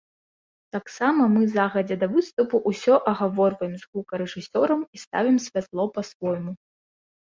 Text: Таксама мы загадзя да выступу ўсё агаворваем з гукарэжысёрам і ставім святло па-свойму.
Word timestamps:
Таксама 0.75 1.27
мы 1.33 1.43
загадзя 1.57 1.97
да 2.05 2.09
выступу 2.15 2.63
ўсё 2.73 2.97
агаворваем 3.13 3.73
з 3.85 3.93
гукарэжысёрам 3.93 4.81
і 4.95 5.07
ставім 5.07 5.37
святло 5.49 5.83
па-свойму. 5.97 6.53